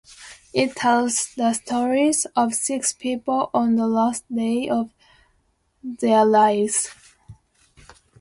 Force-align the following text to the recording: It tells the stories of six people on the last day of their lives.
It 0.51 0.75
tells 0.75 1.31
the 1.35 1.53
stories 1.53 2.25
of 2.35 2.55
six 2.55 2.91
people 2.91 3.51
on 3.53 3.75
the 3.75 3.85
last 3.85 4.23
day 4.33 4.67
of 4.67 4.89
their 5.83 6.25
lives. 6.25 6.89